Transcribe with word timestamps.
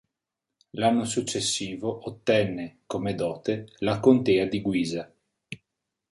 L'anno 0.71 1.05
successivo 1.05 2.07
ottenne, 2.09 2.79
come 2.87 3.13
dote, 3.13 3.67
la 3.81 3.99
contea 3.99 4.47
di 4.47 4.59
Guisa. 4.59 5.13